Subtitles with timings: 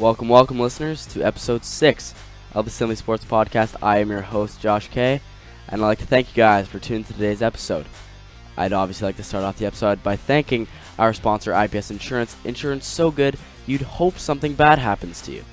[0.00, 2.14] Welcome, welcome, listeners, to episode 6
[2.54, 3.76] of the Simply Sports Podcast.
[3.82, 5.20] I am your host, Josh K,
[5.68, 7.84] and I'd like to thank you guys for tuning to today's episode.
[8.56, 10.66] I'd obviously like to start off the episode by thanking
[10.98, 12.34] our sponsor, IPS Insurance.
[12.46, 13.36] Insurance so good,
[13.66, 15.44] you'd hope something bad happens to you.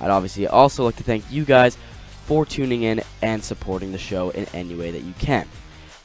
[0.00, 1.76] I'd obviously also like to thank you guys
[2.26, 5.48] for tuning in and supporting the show in any way that you can.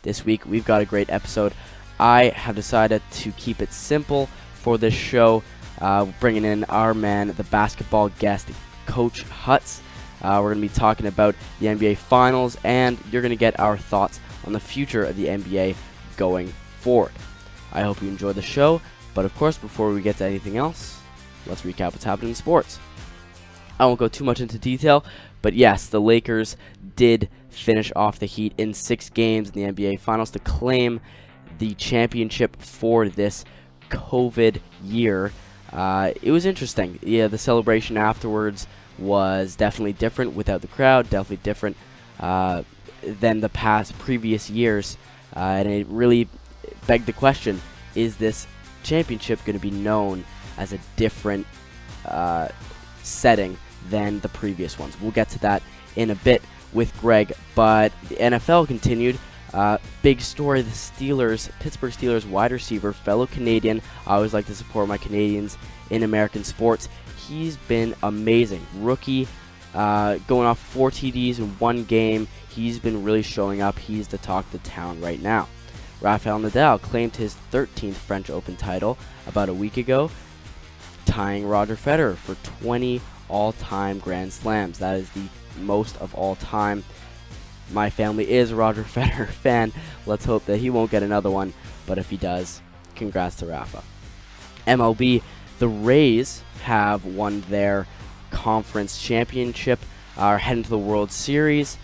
[0.01, 1.53] This week, we've got a great episode.
[1.99, 5.43] I have decided to keep it simple for this show,
[5.81, 8.49] uh, bringing in our man, the basketball guest,
[8.85, 9.81] Coach Hutz.
[10.21, 13.59] Uh, we're going to be talking about the NBA Finals, and you're going to get
[13.59, 15.75] our thoughts on the future of the NBA
[16.17, 17.11] going forward.
[17.73, 18.81] I hope you enjoy the show,
[19.13, 20.99] but of course, before we get to anything else,
[21.45, 22.79] let's recap what's happening in sports.
[23.77, 25.03] I won't go too much into detail,
[25.41, 26.55] but yes, the Lakers
[26.95, 31.01] did finish off the Heat in six games in the NBA Finals to claim
[31.57, 33.45] the championship for this
[33.89, 35.31] COVID year.
[35.75, 36.97] Uh, it was interesting.
[37.03, 38.65] Yeah, the celebration afterwards
[38.97, 41.75] was definitely different without the crowd, definitely different
[42.19, 42.63] uh,
[43.03, 44.97] than the past previous years.
[45.35, 46.29] Uh, and it really
[46.87, 47.61] begged the question
[47.93, 48.47] is this
[48.83, 50.23] championship going to be known
[50.57, 51.45] as a different
[52.05, 52.47] uh,
[53.03, 53.57] setting
[53.89, 54.95] than the previous ones?
[55.01, 55.61] We'll get to that
[55.97, 56.41] in a bit
[56.71, 59.17] with Greg, but the NFL continued.
[59.53, 63.81] Uh, big story the Steelers, Pittsburgh Steelers wide receiver, fellow Canadian.
[64.05, 65.57] I always like to support my Canadians
[65.89, 66.89] in American sports.
[67.27, 68.65] He's been amazing.
[68.77, 69.27] Rookie,
[69.73, 72.27] uh, going off four TDs in one game.
[72.49, 73.77] He's been really showing up.
[73.77, 75.47] He's the talk of the town right now.
[76.01, 80.11] Rafael Nadal claimed his 13th French Open title about a week ago,
[81.05, 84.79] tying Roger Federer for 20 all time Grand Slams.
[84.79, 85.27] That is the
[85.61, 86.83] most of all time.
[87.71, 89.71] My family is a Roger Federer fan.
[90.05, 91.53] Let's hope that he won't get another one,
[91.85, 92.61] but if he does,
[92.95, 93.83] congrats to Rafa.
[94.67, 95.21] MLB,
[95.59, 97.87] the Rays have won their
[98.31, 99.79] conference championship,
[100.17, 101.77] are heading to the World Series.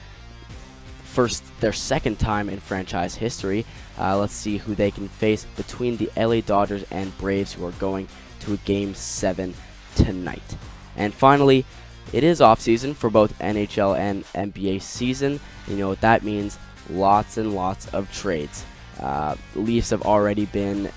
[1.03, 3.65] First, their second time in franchise history.
[3.99, 7.71] Uh, let's see who they can face between the LA Dodgers and Braves, who are
[7.71, 8.07] going
[8.41, 9.53] to a Game 7
[9.95, 10.57] tonight.
[10.95, 11.65] And finally,
[12.13, 15.39] it is off season for both NHL and NBA season.
[15.67, 16.57] You know what that means?
[16.89, 18.65] Lots and lots of trades.
[18.99, 20.91] Uh, Leafs have already been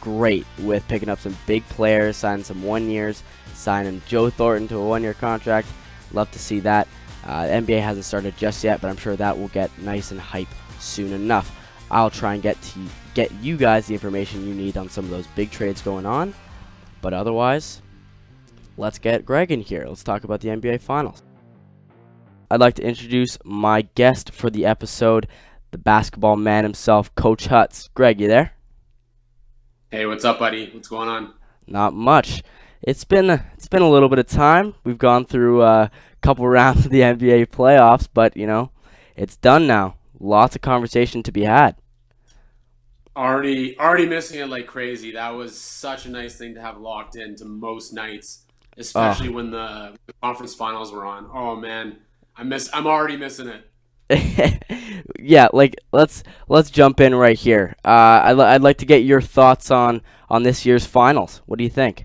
[0.00, 3.22] great with picking up some big players, signing some one years,
[3.54, 5.68] signing Joe Thornton to a one year contract.
[6.12, 6.88] Love to see that.
[7.24, 10.48] Uh, NBA hasn't started just yet, but I'm sure that will get nice and hype
[10.78, 11.54] soon enough.
[11.90, 12.80] I'll try and get to
[13.14, 16.34] get you guys the information you need on some of those big trades going on.
[17.02, 17.82] But otherwise,
[18.80, 19.84] let's get Greg in here.
[19.86, 21.22] Let's talk about the NBA Finals.
[22.50, 25.28] I'd like to introduce my guest for the episode,
[25.70, 27.90] the basketball man himself, Coach Hutz.
[27.94, 28.54] Greg, you there?
[29.90, 30.70] Hey, what's up, buddy?
[30.72, 31.34] What's going on?
[31.66, 32.42] Not much.
[32.82, 34.74] It's been it's been a little bit of time.
[34.82, 38.70] We've gone through uh, a couple rounds of the NBA playoffs, but you know,
[39.14, 39.96] it's done now.
[40.18, 41.76] Lots of conversation to be had.
[43.16, 45.12] Already, already missing it like crazy.
[45.12, 48.46] That was such a nice thing to have locked into most nights,
[48.76, 49.32] especially oh.
[49.32, 51.28] when the, the conference finals were on.
[51.32, 51.98] Oh man,
[52.36, 52.70] I miss.
[52.72, 53.66] I'm already missing it.
[55.20, 57.76] yeah, like let's let's jump in right here.
[57.84, 61.42] Uh, I'd, I'd like to get your thoughts on on this year's finals.
[61.46, 62.04] What do you think?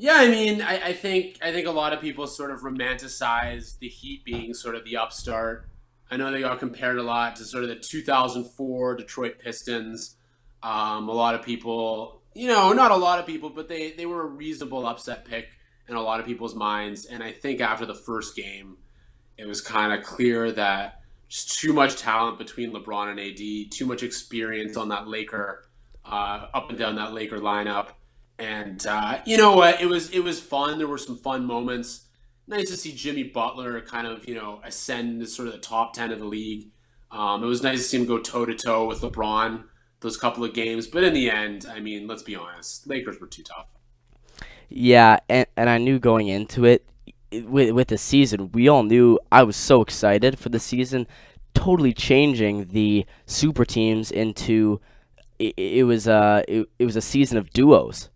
[0.00, 3.78] Yeah, I mean, I, I think I think a lot of people sort of romanticize
[3.80, 5.68] the Heat being sort of the upstart.
[6.10, 10.16] I know they got compared a lot to sort of the 2004 Detroit Pistons.
[10.62, 14.06] Um, a lot of people, you know, not a lot of people, but they they
[14.06, 15.48] were a reasonable upset pick
[15.88, 17.04] in a lot of people's minds.
[17.04, 18.76] And I think after the first game
[19.36, 23.86] it was kind of clear that just too much talent between LeBron and AD, too
[23.86, 25.68] much experience on that Laker,
[26.04, 27.90] uh, up and down that Laker lineup.
[28.38, 29.80] And uh, you know what?
[29.80, 30.78] It was it was fun.
[30.78, 32.06] There were some fun moments.
[32.46, 35.92] Nice to see Jimmy Butler kind of you know ascend to sort of the top
[35.92, 36.70] ten of the league.
[37.10, 39.64] Um, it was nice to see him go toe to toe with LeBron
[40.00, 40.86] those couple of games.
[40.86, 43.68] But in the end, I mean, let's be honest, Lakers were too tough.
[44.68, 46.84] Yeah, and, and I knew going into it,
[47.32, 51.06] with with the season, we all knew I was so excited for the season,
[51.54, 54.80] totally changing the super teams into
[55.38, 58.08] it, it was a it, it was a season of duos,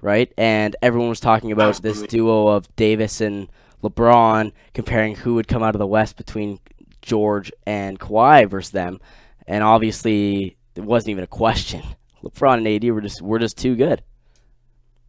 [0.00, 0.32] right?
[0.36, 2.02] And everyone was talking about Absolutely.
[2.02, 3.48] this duo of Davis and
[3.82, 6.60] LeBron, comparing who would come out of the West between
[7.02, 9.00] George and Kawhi versus them,
[9.46, 11.82] and obviously it wasn't even a question.
[12.22, 14.02] LeBron and AD were just were just too good.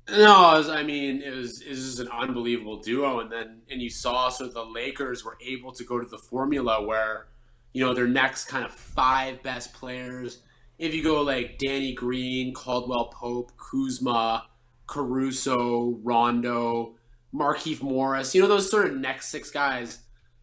[0.10, 3.82] No, was, I mean it was it was just an unbelievable duo, and then and
[3.82, 7.28] you saw sort of the Lakers were able to go to the formula where
[7.74, 10.42] you know their next kind of five best players.
[10.78, 14.48] If you go like Danny Green, Caldwell Pope, Kuzma,
[14.88, 16.96] Caruso, Rondo,
[17.34, 20.00] Markieff Morris, you know, those sort of next six guys,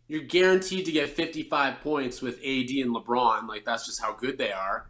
[0.06, 3.46] you're guaranteed to get 55 points with AD and LeBron.
[3.46, 4.88] Like, that's just how good they are.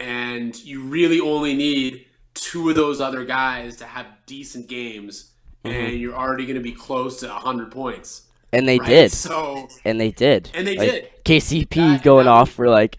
[0.00, 5.32] And you really only need two of those other guys to have decent games,
[5.64, 5.74] mm-hmm.
[5.74, 8.22] and you're already going to be close to 100 points.
[8.52, 8.88] And they right?
[8.88, 9.12] did.
[9.12, 10.50] So and they did.
[10.54, 11.24] And they like, did.
[11.24, 12.96] KCP that, going that off for like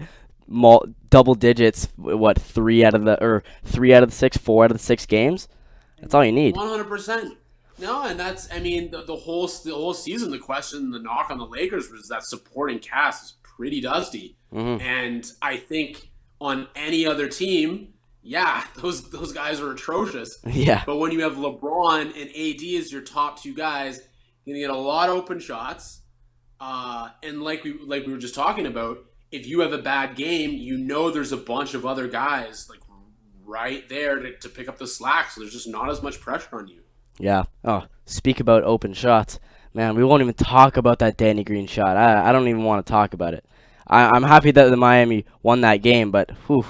[0.48, 1.88] mul- double digits.
[1.96, 4.84] What three out of the or three out of the six, four out of the
[4.84, 5.48] six games?
[6.02, 6.58] That's all you need.
[6.58, 7.38] One hundred percent.
[7.78, 10.32] No, and that's I mean the, the whole the whole season.
[10.32, 14.82] The question, the knock on the Lakers was that supporting cast is pretty dusty, mm-hmm.
[14.82, 16.10] and I think
[16.40, 20.40] on any other team, yeah, those those guys are atrocious.
[20.46, 20.84] Yeah.
[20.86, 24.02] But when you have LeBron and AD as your top two guys,
[24.44, 26.02] you're gonna get a lot of open shots.
[26.60, 29.00] Uh, and like we like we were just talking about,
[29.32, 32.80] if you have a bad game, you know there's a bunch of other guys like
[33.46, 35.32] right there to, to pick up the slack.
[35.32, 36.82] So there's just not as much pressure on you.
[37.20, 37.44] Yeah.
[37.64, 39.40] Oh, speak about open shots.
[39.74, 41.98] Man, we won't even talk about that Danny Green shot.
[41.98, 43.46] I, I don't even want to talk about it.
[43.88, 46.66] I, am happy that the Miami won that game, but whew,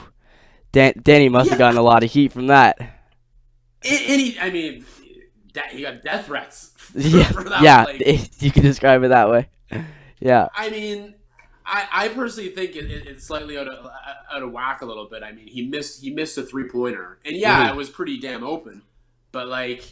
[0.72, 1.52] Dan, Danny must yeah.
[1.52, 2.78] have gotten a lot of heat from that.
[3.84, 4.86] Any, I mean,
[5.72, 6.72] he got death threats.
[6.76, 7.86] For, yeah, for yeah,
[8.40, 9.50] you can describe it that way.
[10.20, 10.48] Yeah.
[10.54, 11.16] I mean,
[11.66, 13.86] I, I personally think it, it, it's slightly out of
[14.32, 15.24] out of whack a little bit.
[15.24, 17.74] I mean, he missed he missed a three pointer, and yeah, mm-hmm.
[17.74, 18.84] it was pretty damn open.
[19.32, 19.84] But like,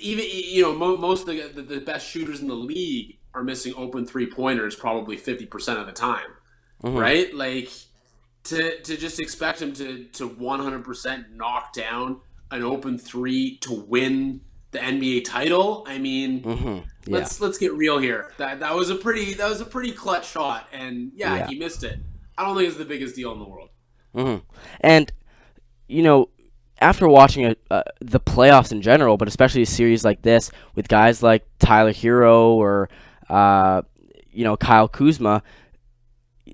[0.00, 3.44] even you know, mo- most of the, the, the best shooters in the league are
[3.44, 6.30] missing open three pointers probably fifty percent of the time,
[6.82, 6.96] mm-hmm.
[6.96, 7.32] right?
[7.32, 7.70] Like
[8.44, 12.20] to to just expect him to to one hundred percent knock down
[12.50, 14.40] an open three to win
[14.72, 15.84] the NBA title.
[15.86, 16.68] I mean, mm-hmm.
[16.68, 16.82] yeah.
[17.06, 18.32] let's let's get real here.
[18.38, 21.46] That that was a pretty that was a pretty clutch shot, and yeah, yeah.
[21.46, 21.98] he missed it.
[22.36, 23.70] I don't think it's the biggest deal in the world.
[24.14, 24.44] Mm-hmm.
[24.80, 25.12] And
[25.86, 26.28] you know,
[26.80, 30.88] after watching a, uh, the playoffs in general, but especially a series like this with
[30.88, 32.88] guys like Tyler Herro or
[33.28, 33.82] uh,
[34.30, 35.42] you know Kyle Kuzma,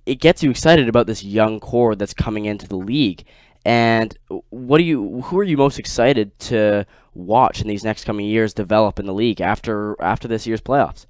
[0.06, 3.24] it gets you excited about this young core that's coming into the league.
[3.64, 4.16] And
[4.50, 5.22] what do you?
[5.22, 9.14] Who are you most excited to watch in these next coming years develop in the
[9.14, 11.06] league after after this year's playoffs?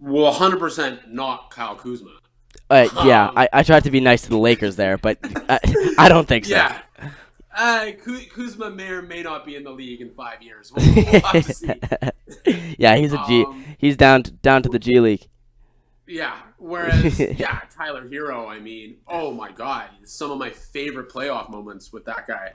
[0.00, 2.18] Well, 100% not Kyle Kuzma.
[2.68, 5.18] Uh, yeah, um, I, I tried to be nice to the Lakers there, but
[5.48, 5.58] I,
[5.98, 6.56] I don't think so.
[6.56, 6.80] Yeah.
[7.56, 7.92] Uh,
[8.34, 10.72] Kuzma may or may not be in the league in five years.
[10.74, 11.72] We'll, we'll have to see.
[12.78, 13.44] yeah, he's a G.
[13.44, 15.28] Um, he's down to, down to the G League.
[16.06, 16.36] Yeah.
[16.58, 18.48] Whereas, yeah, Tyler Herro.
[18.48, 22.52] I mean, oh my God, some of my favorite playoff moments with that guy.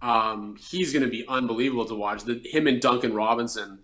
[0.00, 2.24] Um, he's going to be unbelievable to watch.
[2.24, 3.80] The him and Duncan Robinson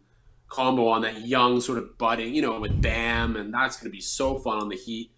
[0.49, 3.95] combo on that young sort of budding, you know, with Bam, and that's going to
[3.95, 5.11] be so fun on the Heat.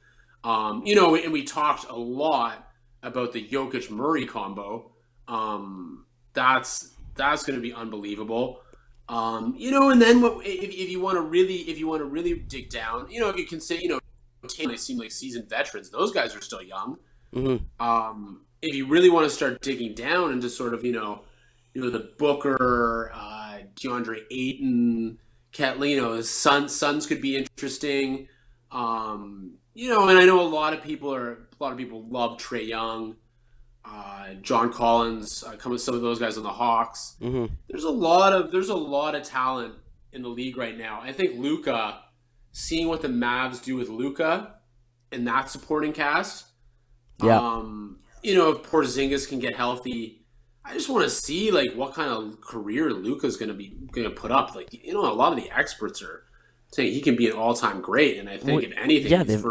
[0.42, 2.68] Um, you know, and we talked a lot
[3.04, 4.90] about the Jokic Murray combo.
[5.28, 8.60] Um, that's that's going to be unbelievable.
[9.08, 12.04] Um, you know, and then if, if you want to really, if you want to
[12.04, 14.00] really dig down, you know, if you can say, you know,
[14.42, 15.90] they seem like seasoned veterans.
[15.90, 16.98] Those guys are still young.
[17.34, 17.84] Mm-hmm.
[17.84, 21.22] Um, if you really want to start digging down into sort of, you know,
[21.74, 25.18] you know, the Booker, uh, DeAndre Ayton,
[25.52, 28.28] Catlino, Suns, Suns could be interesting.
[28.70, 32.04] Um, you know, and I know a lot of people are, a lot of people
[32.08, 33.16] love Trae Young
[33.90, 37.16] uh, John Collins, uh, come with some of those guys on the Hawks.
[37.20, 37.46] Mm-hmm.
[37.68, 39.74] There's a lot of there's a lot of talent
[40.12, 41.00] in the league right now.
[41.02, 42.00] I think Luka,
[42.52, 44.54] seeing what the Mavs do with Luka
[45.12, 46.46] and that supporting cast,
[47.22, 47.38] yeah.
[47.38, 50.24] Um, you know, if Porzingis can get healthy,
[50.64, 54.08] I just want to see like what kind of career Luka's going to be going
[54.08, 54.54] to put up.
[54.54, 56.24] Like you know, a lot of the experts are
[56.72, 59.22] saying he can be an all time great, and I think well, if anything, yeah,
[59.22, 59.44] they've,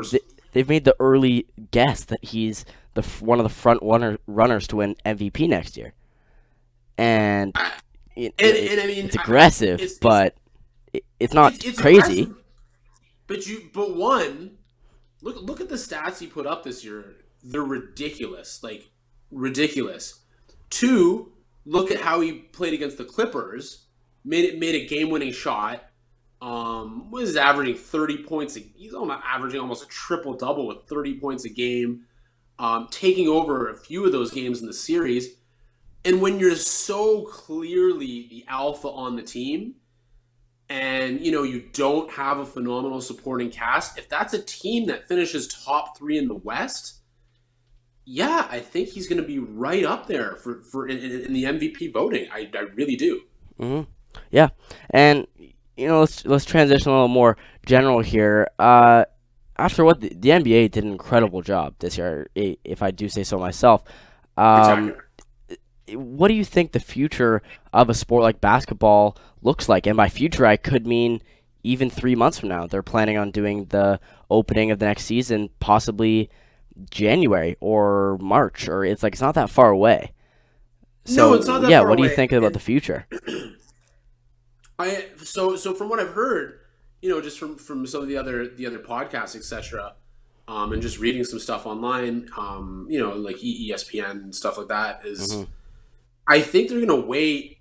[0.54, 2.66] they've made the early guess that he's
[2.98, 5.94] the one of the front runner, runners to win MVP next year.
[6.98, 7.56] And,
[8.16, 10.36] it, and, it, and I mean, it's aggressive, it's, but
[10.92, 12.32] it's, it's not it's, crazy.
[13.28, 14.58] But you, but one,
[15.22, 17.18] look look at the stats he put up this year.
[17.44, 18.90] They're ridiculous, like
[19.32, 20.22] ridiculous.
[20.70, 21.34] Two,
[21.66, 23.86] look at how he played against the Clippers.
[24.26, 25.84] Made it made a game winning shot.
[26.42, 28.58] Um, was averaging thirty points.
[28.58, 32.06] A, he's almost averaging almost a triple double with thirty points a game
[32.60, 35.36] um, taking over a few of those games in the series.
[36.06, 39.76] And when you're so clearly the alpha on the team,
[40.70, 45.08] and you know you don't have a phenomenal supporting cast, if that's a team that
[45.08, 46.98] finishes top three in the West,
[48.06, 51.44] yeah, I think he's going to be right up there for for in, in the
[51.44, 52.28] MVP voting.
[52.32, 53.22] I, I really do.
[53.60, 53.90] Mm-hmm.
[54.32, 54.50] Yeah,
[54.90, 58.48] and you know let's let's transition a little more general here.
[58.60, 59.06] Uh,
[59.58, 63.24] after what the, the, NBA did an incredible job this year, if I do say
[63.24, 63.84] so myself.
[64.38, 64.96] Um,
[65.94, 67.42] what do you think the future
[67.74, 69.88] of a sport like basketball looks like?
[69.88, 71.22] And by future, I could mean
[71.64, 72.68] even three months from now.
[72.68, 74.00] They're planning on doing the
[74.30, 76.30] opening of the next season, possibly
[76.90, 80.14] January or March, or it's like it's not that far away.
[81.06, 82.16] So, no, it's not that yeah, what do you away.
[82.16, 83.08] think about the future?
[84.80, 86.60] I so so from what I've heard,
[87.02, 89.94] you know, just from from some of the other the other podcasts, etc.,
[90.48, 94.70] um, and just reading some stuff online, um, you know, like ESPN and stuff like
[94.70, 95.48] that, is Mhm.
[96.28, 97.58] I think they're going to wait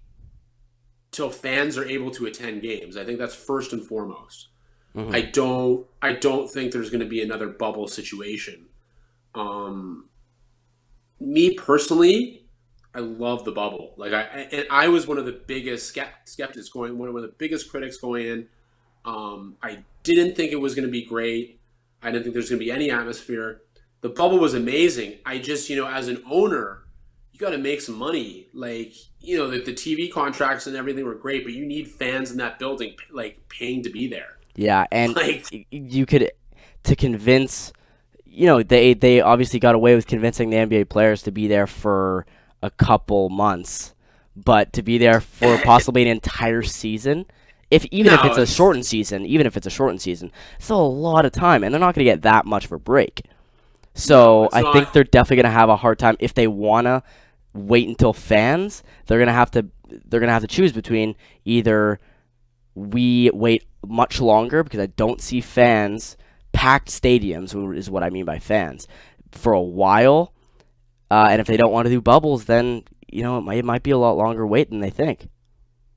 [1.10, 2.96] till fans are able to attend games.
[2.96, 4.48] I think that's first and foremost.
[4.94, 5.14] Mhm.
[5.14, 8.66] I don't I don't think there's going to be another bubble situation.
[9.34, 10.08] Um,
[11.20, 12.46] me personally,
[12.94, 13.94] I love the bubble.
[13.96, 15.88] Like I and I was one of the biggest
[16.24, 18.48] skeptics going, one of the biggest critics going in.
[19.06, 21.60] Um, I didn't think it was going to be great.
[22.02, 23.62] I didn't think there's going to be any atmosphere.
[24.00, 25.18] The bubble was amazing.
[25.24, 26.82] I just, you know, as an owner,
[27.32, 28.48] you got to make some money.
[28.52, 32.30] Like, you know, the, the TV contracts and everything were great, but you need fans
[32.30, 34.38] in that building, like paying to be there.
[34.54, 36.30] Yeah, and Like, you could
[36.84, 37.72] to convince
[38.24, 41.66] you know they they obviously got away with convincing the NBA players to be there
[41.66, 42.26] for
[42.62, 43.94] a couple months
[44.36, 47.26] but to be there for possibly an entire season
[47.70, 50.80] if even if No, it's a shortened season even if it's a shortened season still
[50.80, 53.22] a lot of time and they're not going to get that much of a break
[53.94, 56.46] so No, it's I think they're definitely going to have a hard time if they
[56.46, 57.02] want to
[57.54, 59.66] wait until fans they're going to have to
[60.06, 61.98] they're going to have to choose between either
[62.74, 66.16] we wait much longer because I don't see fans
[66.52, 68.86] packed stadiums is what I mean by fans
[69.32, 70.32] for a while.
[71.10, 73.64] Uh, and if they don't want to do bubbles, then you know it might, it
[73.64, 75.28] might be a lot longer wait than they think.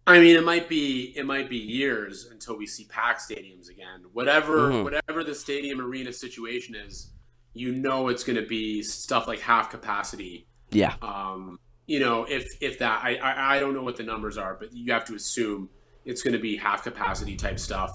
[0.10, 4.06] I mean, it might be it might be years until we see packed stadiums again.
[4.14, 4.84] Whatever Mhm.
[4.84, 7.12] whatever the stadium arena situation is,
[7.54, 10.48] you know it's going to be stuff like half capacity.
[10.72, 14.38] Yeah, Um, you know, if if that, I, I I don't know what the numbers
[14.38, 15.70] are, but you have to assume
[16.06, 17.92] it's going to be half capacity type stuff.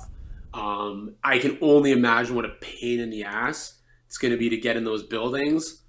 [0.53, 4.49] Um, I can only imagine what a pain in the ass it's going to be
[4.51, 5.83] to get in those buildings.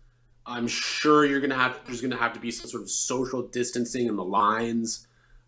[0.47, 2.89] I'm sure you're going to have there's going to have to be some sort of
[2.89, 5.04] social distancing in the lines.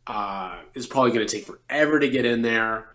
[0.07, 2.93] Uh, it's probably going to take forever to get in there.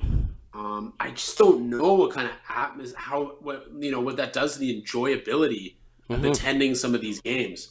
[0.54, 4.32] Um, I just don't know what kind of atmosphere, how what you know what that
[4.32, 5.76] does to the enjoyability
[6.10, 6.30] of Mhm.
[6.30, 7.70] attending some of these games.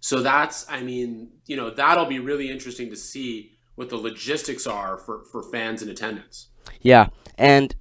[0.00, 4.66] So that's, I mean, you know, that'll be really interesting to see what the logistics
[4.66, 6.48] are for for fans in attendance.
[6.82, 7.08] yeah.
[7.38, 7.74] And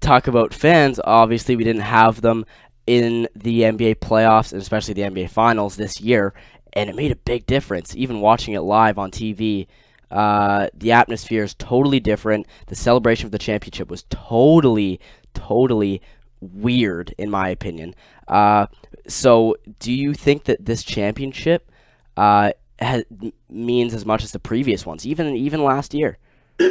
[0.00, 1.00] talk about fans.
[1.04, 2.46] Obviously, we didn't have them
[2.86, 6.32] in the NBA playoffs and especially the NBA finals this year,
[6.72, 7.94] and it made a big difference.
[7.96, 9.66] Even watching it live on TV,
[10.10, 12.46] uh, the atmosphere is totally different.
[12.66, 15.00] The celebration of the championship was totally,
[15.34, 16.00] totally
[16.40, 17.94] weird, in my opinion.
[18.28, 18.66] Uh,
[19.08, 21.70] so, do you think that this championship
[22.16, 22.52] uh,
[23.48, 26.18] means as much as the previous ones, even even last year?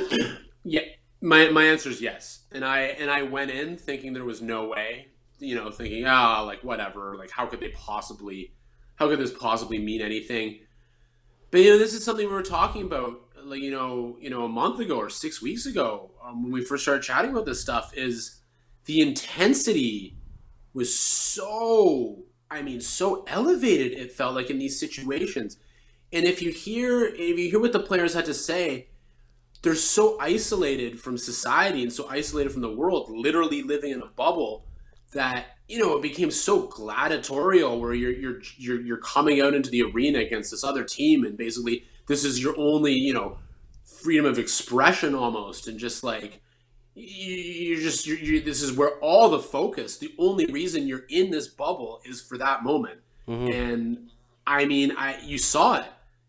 [0.68, 0.82] Yeah,
[1.22, 2.40] my my answer is yes.
[2.52, 6.42] And I and I went in thinking there was no way, you know, thinking ah,
[6.42, 8.52] like whatever, like how could they possibly,
[8.96, 10.62] how could this possibly mean anything?
[11.52, 13.22] But you know, this is something we were talking about,
[13.54, 16.84] you know, you know, a month ago or six weeks ago um, when we first
[16.84, 17.96] started chatting about this stuff.
[17.96, 18.42] Is
[18.86, 20.18] the intensity
[20.74, 23.94] was so, I mean, so elevated.
[23.94, 25.58] It felt like in these situations,
[26.12, 28.88] and if you hear if you hear what the players had to say
[29.66, 34.06] they're so isolated from society and so isolated from the world, literally living in a
[34.06, 34.64] bubble,
[35.14, 39.72] that you know it became so gladiatorial where you're you're you're, you're coming out into
[39.72, 43.38] the arena against this other team and basically this is your only you know
[43.84, 46.42] freedom of expression almost and just like
[46.94, 51.06] you- you're just you're, you this is where all the focus the only reason you're
[51.10, 53.54] in this bubble is for that moment Mhm.
[53.54, 54.10] and
[54.48, 55.88] I mean, I you saw it,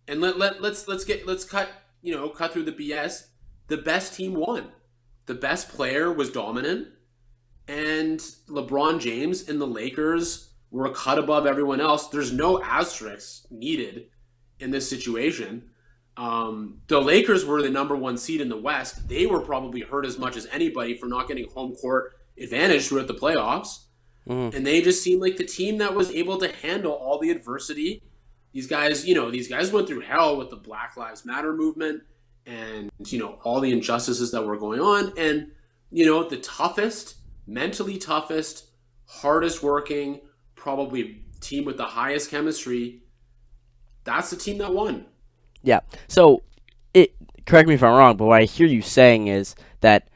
[0.09, 1.69] and let let let's let's get let's cut
[2.03, 3.27] you know cut through the BS.
[3.69, 4.73] The best team won.
[5.27, 6.89] The best player was dominant,
[7.69, 8.19] and
[8.49, 12.09] LeBron James and the Lakers were a cut above everyone else.
[12.09, 14.09] There's no asterisks needed
[14.61, 15.71] in this situation.
[16.17, 19.09] Um, the Lakers were the number one seed in the West.
[19.09, 23.07] They were probably hurt as much as anybody for not getting home court advantage throughout
[23.07, 23.81] the playoffs
[24.29, 24.55] Mhm.
[24.55, 28.03] and they just seemed like the team that was able to handle all the adversity.
[28.53, 32.03] These guys, you know, these guys went through hell with the Black Lives Matter movement
[32.47, 35.13] and, you know, all the injustices that were going on.
[35.17, 35.53] And,
[35.91, 38.67] you know, the toughest, mentally toughest,
[39.07, 40.21] hardest working,
[40.57, 43.03] probably team with the highest chemistry,
[44.07, 45.05] that's the team that won.
[45.63, 45.81] Yeah.
[46.09, 46.43] So,
[46.95, 50.09] it correct me if I'm wrong, but what I hear you saying is that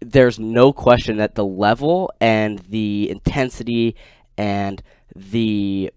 [0.00, 3.94] there's no question that the level and the intensity
[4.36, 4.82] and
[5.14, 5.92] the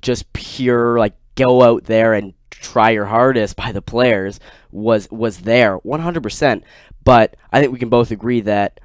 [0.00, 4.38] just pure like go out there and try your hardest by the players
[4.70, 6.62] was was there 100%.
[7.02, 8.80] But I think we can both agree that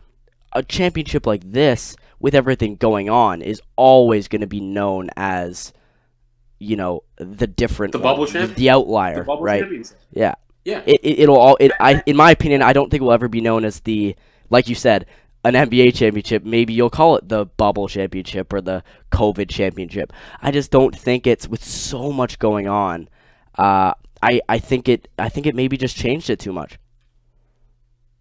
[0.54, 5.74] a championship like this, with everything going on, is always going to be known as,
[6.60, 9.62] you know, the different The bubble champ- the outlier, The bubble right?
[9.62, 9.98] championship.
[10.12, 10.36] Yeah.
[10.64, 10.82] Yeah.
[10.86, 13.28] It, it it'll all it I in my opinion I don't think it will ever
[13.28, 14.16] be known as the
[14.50, 15.06] like you said
[15.44, 16.44] an NBA championship.
[16.44, 20.12] Maybe you'll call it the bubble championship or the COVID championship.
[20.42, 23.10] I just don't think it's with so much going on.
[23.54, 23.94] Uh,
[24.24, 26.80] I I think it I think it maybe just changed it too much.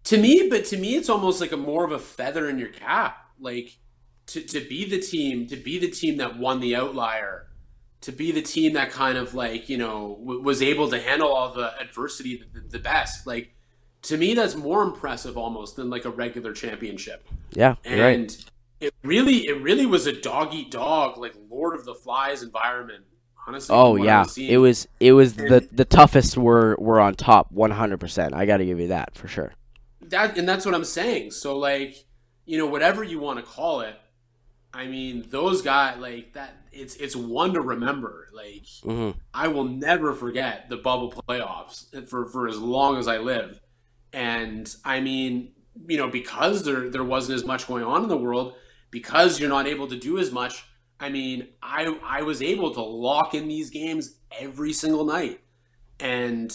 [0.05, 2.69] To me, but to me, it's almost like a more of a feather in your
[2.69, 3.17] cap.
[3.39, 3.79] Like
[4.27, 7.47] to, to be the team, to be the team that won the outlier,
[8.05, 11.33] to be the team that kind of like you know w- was able to handle
[11.33, 13.27] all the adversity the, the best.
[13.27, 13.55] Like
[14.03, 17.27] to me, that's more impressive almost than like a regular championship.
[17.53, 18.37] Yeah, And right.
[18.81, 23.05] it really, it really was a dog eat dog, like Lord of the Flies environment.
[23.47, 28.33] Honestly, Oh yeah, it was it was the the toughest were were on top 100%.
[28.33, 29.53] I got to give you that for sure.
[30.01, 31.31] that and that's what I'm saying.
[31.31, 32.05] So like,
[32.45, 33.95] you know, whatever you want to call it,
[34.75, 38.27] I mean, those guys like that it's it's one to remember.
[38.33, 43.17] Like hmm I will never forget the bubble playoffs for for as long as I
[43.19, 43.61] live.
[44.11, 45.53] And I mean,
[45.87, 48.55] you know, because there there wasn't as much going on in the world,
[48.91, 50.65] because you're not able to do as much,
[50.99, 55.39] I mean, I I was able to lock in these games every single night.
[56.01, 56.53] And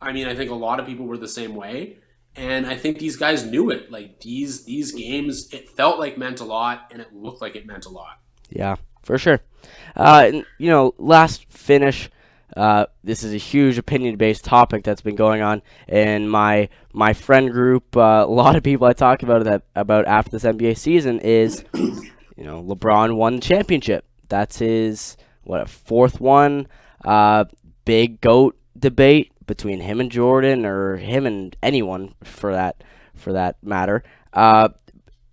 [0.00, 1.98] I mean, I think a lot of people were the same way.
[2.36, 3.90] And I think these guys knew it.
[3.90, 7.66] Like these these games, it felt like meant a lot and it looked like it
[7.66, 8.20] meant a lot.
[8.48, 9.40] Yeah, for sure.
[9.96, 12.10] Uh, and, you know, last finish.
[12.56, 17.52] Uh, this is a huge opinion-based topic that's been going on in my my friend
[17.52, 17.96] group.
[17.96, 21.64] Uh, a lot of people I talk about that about after this NBA season is,
[21.74, 24.04] you know, LeBron won the championship.
[24.28, 26.66] That's his what fourth one.
[27.04, 27.44] Uh,
[27.84, 32.84] big goat debate between him and Jordan, or him and anyone for that
[33.16, 34.04] for that matter.
[34.32, 34.68] Uh,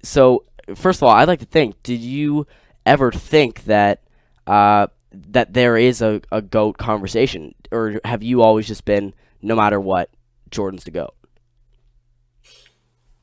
[0.04, 0.44] so
[0.76, 2.48] first of all, I'd like to think, did you
[2.84, 4.02] ever think that
[4.48, 9.56] uh, that there is a, a goat conversation, or have you always just been no
[9.56, 10.10] matter what,
[10.50, 11.14] Jordan's the goat?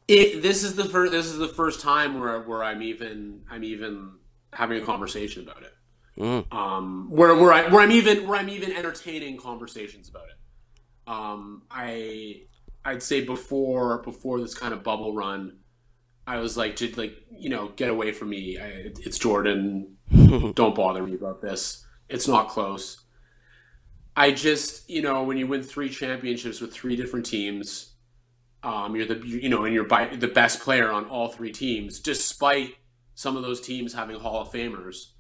[0.06, 1.10] It, this is the first.
[1.10, 4.12] This is the first time where where I'm even I'm even
[4.52, 5.72] having a conversation about it.
[6.18, 6.54] Mm.
[6.54, 10.33] Um, where where I where I'm even where I'm even entertaining conversations about it.
[11.06, 12.42] Um, I
[12.84, 15.58] I'd say before before this kind of bubble run,
[16.26, 18.58] I was like, to like you know, get away from me.
[18.58, 19.96] I, it's Jordan.
[20.54, 21.84] Don't bother me about this.
[22.08, 23.04] It's not close.
[24.16, 27.94] I just you know when you win three championships with three different teams
[28.64, 32.00] um, you're the you know, and you're by, the best player on all three teams,
[32.00, 32.74] despite
[33.14, 35.10] some of those teams having Hall of Famers.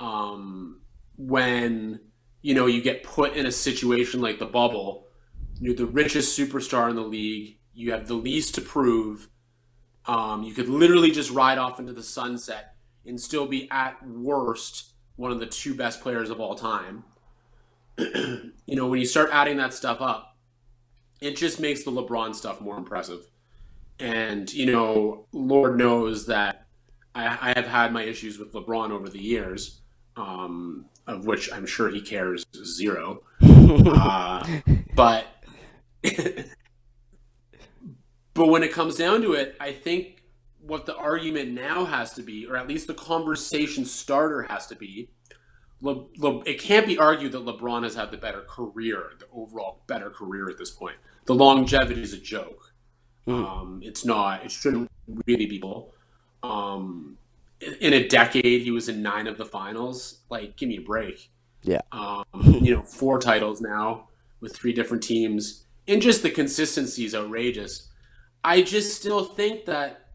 [0.00, 0.80] Um,
[1.16, 2.00] when
[2.42, 5.03] you know you get put in a situation like the bubble,
[5.60, 7.58] you're the richest superstar in the league.
[7.74, 9.28] You have the least to prove.
[10.06, 12.74] Um, you could literally just ride off into the sunset
[13.06, 17.04] and still be at worst one of the two best players of all time.
[17.98, 20.36] you know, when you start adding that stuff up,
[21.20, 23.30] it just makes the LeBron stuff more impressive.
[23.98, 26.66] And, you know, Lord knows that
[27.14, 29.80] I, I have had my issues with LeBron over the years,
[30.16, 33.22] um, of which I'm sure he cares zero.
[33.64, 34.46] Uh,
[34.94, 35.26] but,
[38.34, 40.22] but when it comes down to it, I think
[40.60, 44.74] what the argument now has to be, or at least the conversation starter has to
[44.76, 45.10] be,
[45.80, 49.82] Le, Le, it can't be argued that LeBron has had the better career, the overall
[49.86, 50.96] better career at this point.
[51.26, 52.72] The longevity is a joke.
[53.26, 53.44] Mhm.
[53.44, 54.44] Um, it's not.
[54.44, 54.90] It shouldn't
[55.26, 55.62] really be.
[56.42, 57.18] Um,
[57.60, 60.20] in- in a decade, he was in nine of the finals.
[60.30, 61.30] Like, give me a break.
[61.62, 61.80] Yeah.
[61.92, 64.08] Um, you know, four titles now
[64.40, 67.88] with three different teams, and just the consistency is outrageous.
[68.42, 70.08] I just still think that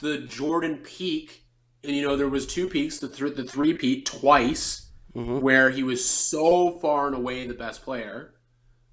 [0.00, 1.44] the Jordan peak,
[1.84, 5.40] and you know, there was two peaks, the th- the three peak twice, Mhm.
[5.40, 8.34] where he was so far and away the best player.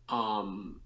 [0.09, 0.79] Um,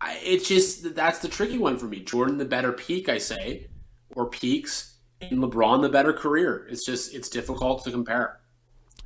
[0.00, 2.00] I, it's just that's the tricky one for me.
[2.00, 3.68] Jordan the better peak, I say,
[4.14, 6.66] or peaks, and LeBron the better career.
[6.70, 8.40] It's just it's difficult to compare.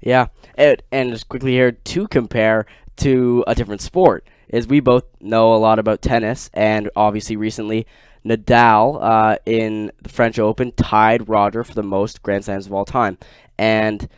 [0.00, 5.04] Yeah, and, and just quickly here to compare to a different sport is we both
[5.20, 7.87] know a lot about tennis, and obviously recently
[8.24, 12.85] Nadal uh, in the French Open tied Roger for the most Grand Slams of all
[12.85, 13.18] time,
[13.59, 14.09] and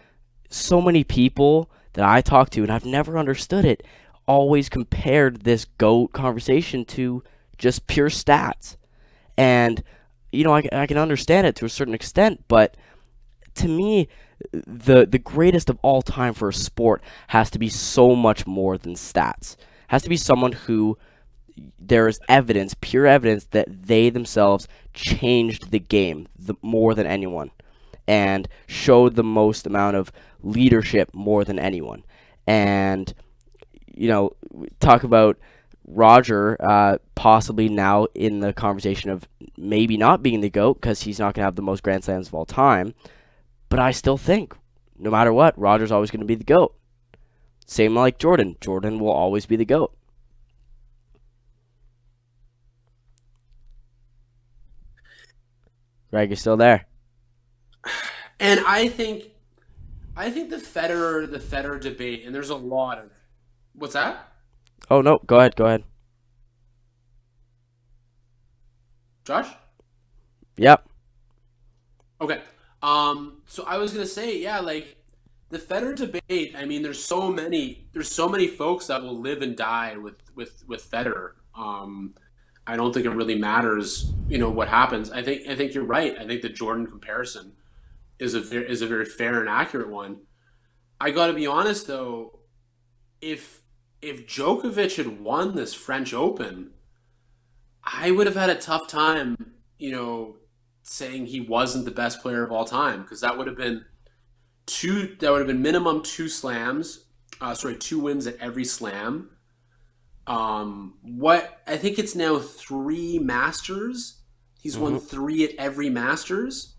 [0.48, 3.82] so many people that I talk to, and I've never understood it,
[4.26, 7.22] always compared this goat conversation to
[7.58, 8.76] just pure stats,
[9.36, 9.82] and
[10.32, 12.76] you know I, I can understand it to a certain extent, but
[13.54, 14.08] to me
[14.52, 18.78] the the greatest of all time for a sport has to be so much more
[18.78, 19.56] than stats.
[19.88, 20.98] Has to be someone who
[21.78, 27.50] there is evidence, pure evidence that they themselves changed the game the, more than anyone
[28.06, 32.02] and showed the most amount of leadership more than anyone.
[32.46, 33.12] And
[33.96, 34.32] you know,
[34.80, 35.38] talk about
[35.88, 41.18] Roger uh, possibly now in the conversation of maybe not being the GOAT because he's
[41.18, 42.94] not going to have the most Grand Slams of all time.
[43.68, 44.54] But I still think,
[44.98, 46.74] no matter what, Roger's always going to be the GOAT.
[47.66, 48.56] Same like Jordan.
[48.60, 49.92] Jordan will always be the GOAT.
[56.10, 56.86] Greg, you're still there.
[58.38, 59.24] And I think,
[60.16, 63.10] I think the Federer, the Federer debate, and there's a lot of,
[63.74, 64.32] what's that?
[64.88, 65.84] Oh no, go ahead, go ahead.
[69.24, 69.48] Josh?
[70.56, 70.88] Yep.
[72.20, 72.40] Okay.
[72.86, 74.96] Um, so I was gonna say, yeah, like
[75.50, 76.54] the Federer debate.
[76.56, 80.14] I mean, there's so many, there's so many folks that will live and die with
[80.36, 81.32] with with Federer.
[81.56, 82.14] Um,
[82.64, 85.10] I don't think it really matters, you know, what happens.
[85.10, 86.16] I think I think you're right.
[86.16, 87.54] I think the Jordan comparison
[88.20, 90.20] is a very, is a very fair and accurate one.
[91.00, 92.38] I got to be honest though,
[93.20, 93.62] if
[94.00, 96.70] if Djokovic had won this French Open,
[97.82, 100.36] I would have had a tough time, you know,
[100.88, 103.84] saying he wasn't the best player of all time because that would have been
[104.66, 105.16] two.
[105.20, 107.04] That would have been minimum two slams.
[107.40, 109.30] Uh, sorry, two wins at every slam.
[110.26, 114.20] Um, what I think it's now three Masters.
[114.60, 114.82] He's mm-hmm.
[114.82, 116.74] won three at every Masters.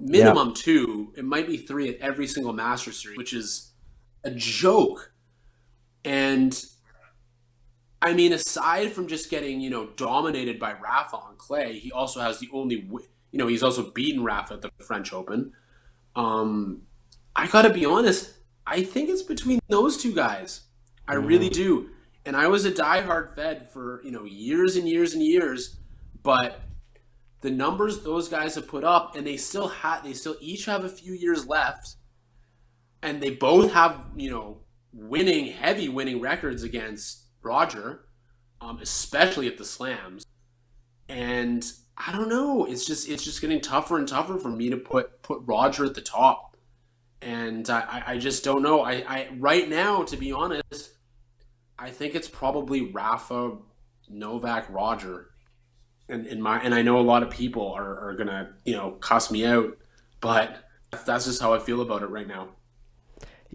[0.00, 1.12] Minimum two.
[1.16, 3.72] It might be three at every single Masters series, which is
[4.24, 5.12] a joke.
[6.04, 6.62] And
[8.04, 12.20] I mean, aside from just getting you know dominated by Rafa on clay, he also
[12.20, 12.86] has the only
[13.32, 15.52] you know he's also beaten Rafa at the French Open.
[16.14, 16.82] Um,
[17.34, 18.34] I gotta be honest,
[18.66, 20.64] I think it's between those two guys.
[21.08, 21.26] I mm-hmm.
[21.26, 21.88] really do.
[22.26, 25.78] And I was a diehard Fed for you know years and years and years,
[26.22, 26.60] but
[27.40, 30.84] the numbers those guys have put up, and they still have they still each have
[30.84, 31.96] a few years left,
[33.02, 34.58] and they both have you know
[34.92, 38.06] winning heavy winning records against Roger,
[38.60, 40.24] um, especially at the slams.
[41.08, 41.64] And
[41.96, 42.64] I don't know.
[42.64, 45.94] It's just it's just getting tougher and tougher for me to put put Roger at
[45.94, 46.56] the top.
[47.22, 48.82] And I, I just don't know.
[48.82, 50.90] I, I right now, to be honest,
[51.78, 53.56] I think it's probably Rafa,
[54.08, 55.30] Novak, Roger.
[56.08, 58.92] And in my and I know a lot of people are, are gonna, you know,
[58.92, 59.78] cuss me out,
[60.20, 60.68] but
[61.06, 62.48] that's just how I feel about it right now.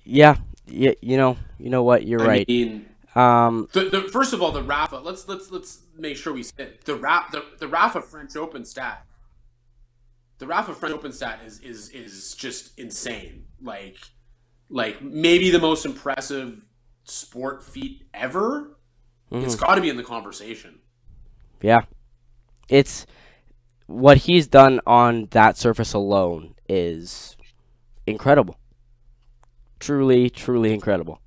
[0.04, 2.48] Yeah, yeah, you know, you know what, you're I right.
[2.48, 2.88] Mean,
[3.20, 4.98] um, the, the, first of all, the Rafa.
[4.98, 9.06] Let's let's let's make sure we say the Rafa the, the Rafa French Open stat.
[10.38, 13.46] The Rafa French Open stat is is is just insane.
[13.62, 13.98] Like
[14.70, 16.66] like maybe the most impressive
[17.04, 18.78] sport feat ever.
[19.32, 19.44] Mm-hmm.
[19.44, 20.80] It's got to be in the conversation.
[21.62, 21.82] Yeah,
[22.70, 23.06] it's
[23.88, 27.36] what he's done on that surface alone is
[28.08, 28.58] incredible.
[29.80, 31.20] Truly, truly incredible.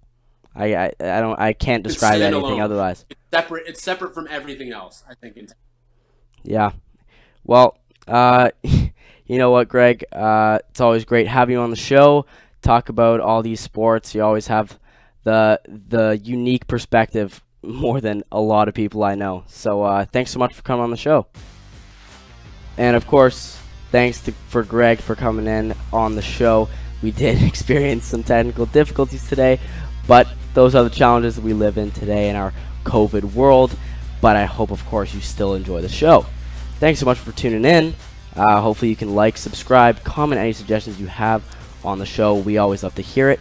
[0.55, 3.05] I, I, I don't I can't describe anything otherwise.
[3.09, 3.67] It's separate.
[3.67, 5.03] It's separate from everything else.
[5.09, 5.39] I think.
[6.43, 6.73] Yeah.
[7.45, 10.05] Well, uh, you know what, Greg?
[10.13, 12.27] Uh, it's always great having you on the show.
[12.61, 14.15] Talk about all these sports.
[14.15, 14.79] You always have
[15.25, 19.45] the the unique perspective more than a lot of people I know.
[19.47, 21.27] So uh, thanks so much for coming on the show.
[22.77, 23.59] And of course,
[23.91, 26.69] thanks to, for Greg for coming in on the show.
[27.03, 29.61] We did experience some technical difficulties today,
[30.07, 32.53] but those are the challenges that we live in today in our
[32.85, 33.75] COVID world.
[34.21, 36.27] But I hope, of course, you still enjoy the show.
[36.79, 37.95] Thanks so much for tuning in.
[38.37, 41.43] Uh, hopefully, you can like, subscribe, comment any suggestions you have
[41.85, 42.35] on the show.
[42.37, 43.41] We always love to hear it.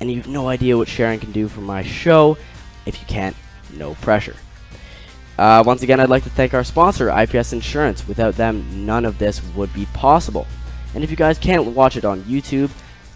[0.00, 2.36] And you have no idea what sharing can do for my show.
[2.86, 3.36] If you can't,
[3.76, 4.34] no pressure.
[5.38, 8.06] Uh, once again, I'd like to thank our sponsor, IPS Insurance.
[8.08, 10.46] Without them, none of this would be possible.
[10.94, 12.70] And if you guys can't watch it on YouTube,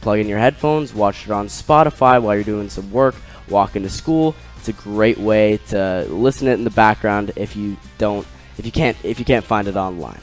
[0.05, 3.15] plug in your headphones, watch it on Spotify while you're doing some work,
[3.49, 4.35] walking to school.
[4.59, 8.27] It's a great way to listen to it in the background if you don't
[8.59, 10.21] if you can't if you can't find it online.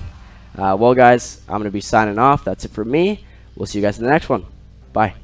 [0.56, 2.46] Uh, well, guys, I'm gonna be signing off.
[2.46, 3.26] That's it for me.
[3.56, 4.46] We'll see you guys in the next one.
[4.94, 5.21] Bye.